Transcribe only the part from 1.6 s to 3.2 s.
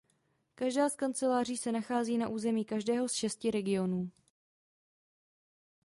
nachází na území každého z